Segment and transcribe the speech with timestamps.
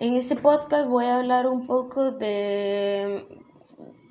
[0.00, 3.26] En este podcast voy a hablar un poco de,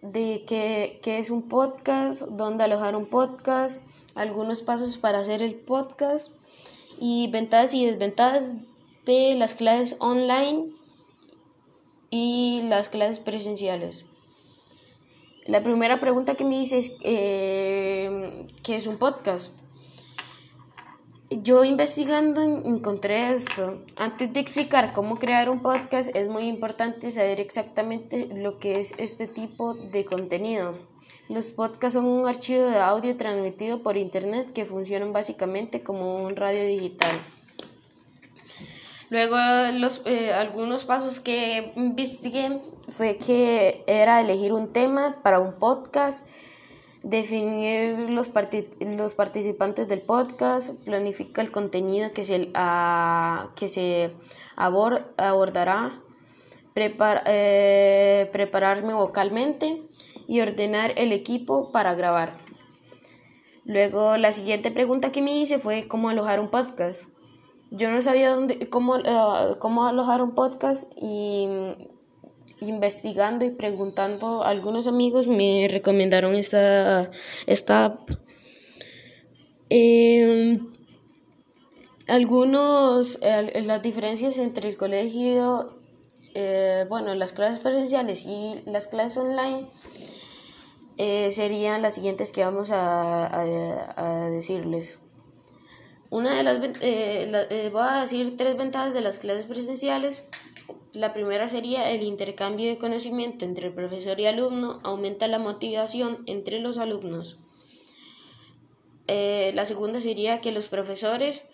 [0.00, 3.82] de qué, qué es un podcast, dónde alojar un podcast,
[4.14, 6.30] algunos pasos para hacer el podcast
[7.00, 8.54] y ventajas y desventajas
[9.06, 10.70] de las clases online
[12.10, 14.06] y las clases presenciales.
[15.46, 19.50] La primera pregunta que me dice es eh, ¿qué es un podcast?
[21.40, 23.82] Yo investigando encontré esto.
[23.96, 28.94] Antes de explicar cómo crear un podcast es muy importante saber exactamente lo que es
[28.98, 30.74] este tipo de contenido.
[31.28, 36.36] Los podcasts son un archivo de audio transmitido por internet que funcionan básicamente como un
[36.36, 37.22] radio digital.
[39.08, 39.36] Luego
[39.78, 46.26] los, eh, algunos pasos que investigué fue que era elegir un tema para un podcast,
[47.02, 48.30] definir los,
[48.80, 52.52] los participantes del podcast, planificar el contenido que se,
[53.56, 54.12] que se
[54.56, 55.90] abordará,
[56.74, 59.82] eh, prepararme vocalmente
[60.26, 62.38] y ordenar el equipo para grabar.
[63.64, 67.04] Luego la siguiente pregunta que me hice fue cómo alojar un podcast.
[67.70, 71.46] Yo no sabía dónde, cómo, eh, cómo alojar un podcast y
[72.60, 77.10] investigando y preguntando a algunos amigos me recomendaron esta,
[77.46, 77.98] esta.
[79.68, 80.72] Em,
[82.08, 85.78] algunos, las diferencias entre el colegio,
[86.34, 89.66] eh, bueno, las clases presenciales y las clases online
[90.98, 93.44] eh, serían las siguientes que vamos a,
[94.30, 94.98] decirles.
[96.10, 100.28] Una de las, eh, voy a decir tres ventajas de las clases presenciales.
[100.92, 106.60] La primera sería el intercambio de conocimiento entre profesor y alumno aumenta la motivación entre
[106.60, 107.38] los alumnos.
[109.06, 111.44] Eh, la segunda sería que los profesores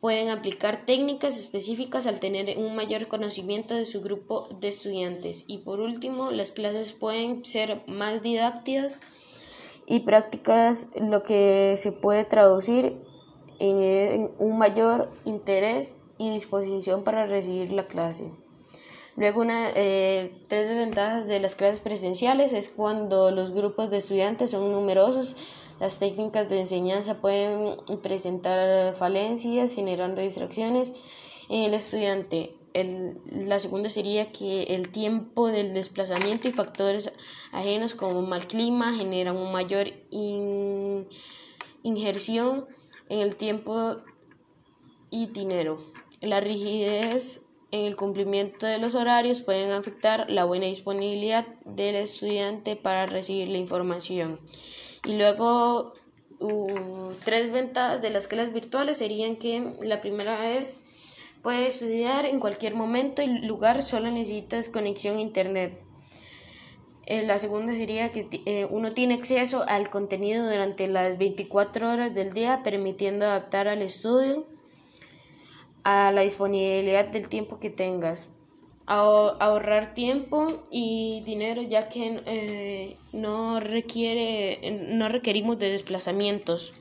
[0.00, 5.44] pueden aplicar técnicas específicas al tener un mayor conocimiento de su grupo de estudiantes.
[5.46, 9.00] Y por último, las clases pueden ser más didácticas
[9.86, 12.96] y prácticas, lo que se puede traducir
[13.60, 18.32] en un mayor interés y disposición para recibir la clase.
[19.16, 24.52] Luego, una, eh, tres desventajas de las clases presenciales es cuando los grupos de estudiantes
[24.52, 25.34] son numerosos,
[25.80, 30.92] las técnicas de enseñanza pueden presentar falencias, generando distracciones
[31.48, 32.54] en el estudiante.
[32.74, 37.12] El, la segunda sería que el tiempo del desplazamiento y factores
[37.52, 39.88] ajenos como mal clima generan una mayor
[41.82, 42.66] injerción
[43.08, 43.96] en el tiempo
[45.10, 45.78] y dinero.
[46.20, 52.76] La rigidez en el cumplimiento de los horarios pueden afectar la buena disponibilidad del estudiante
[52.76, 54.40] para recibir la información.
[55.04, 55.92] Y luego,
[57.24, 60.74] tres ventajas de las clases virtuales serían que la primera es
[61.42, 65.80] puedes estudiar en cualquier momento y lugar, solo necesitas conexión a internet.
[67.06, 72.14] Eh, la segunda sería que eh, uno tiene acceso al contenido durante las 24 horas
[72.14, 74.46] del día, permitiendo adaptar al estudio
[75.88, 78.28] a la disponibilidad del tiempo que tengas.
[78.86, 80.38] ahorrar tiempo
[80.70, 84.36] y dinero ya que eh, no requiere
[84.98, 86.74] no requerimos de desplazamientos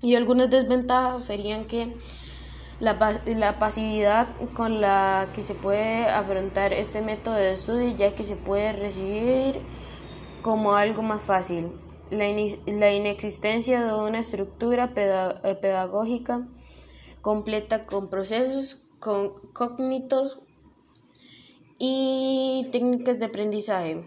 [0.00, 1.82] y algunas desventajas serían que
[2.80, 2.92] la,
[3.26, 8.36] la, pasividad con la que se puede afrontar este método de estudio ya que se
[8.36, 9.60] puede recibir
[10.42, 11.72] como algo más fácil
[12.10, 12.26] la,
[12.66, 16.46] la inexistencia de una estructura pedagógica
[17.24, 20.40] completa con procesos con cognitos
[21.78, 24.04] y técnicas de aprendizaje.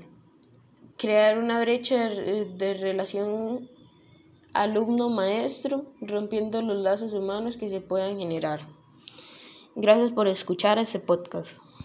[0.97, 3.67] Crear una brecha de relación
[4.53, 8.61] alumno-maestro, rompiendo los lazos humanos que se puedan generar.
[9.75, 11.59] Gracias por escuchar este podcast.